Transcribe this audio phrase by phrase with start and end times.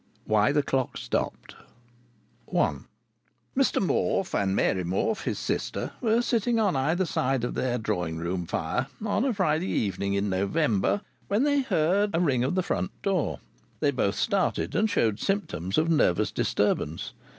[0.25, 1.55] WHY THE CLOCK STOPPED
[2.51, 2.77] I
[3.55, 8.17] Mr Morfe and Mary Morfe, his sister, were sitting on either side of their drawing
[8.17, 12.63] room fire, on a Friday evening in November, when they heard a ring at the
[12.63, 13.41] front door.
[13.79, 17.13] They both started, and showed symptoms of nervous disturbance.